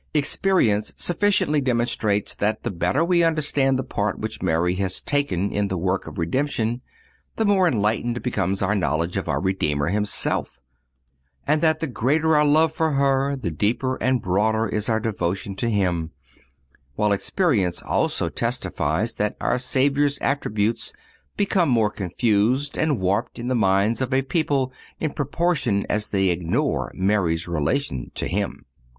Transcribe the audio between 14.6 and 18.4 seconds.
is our devotion to Him; while experience also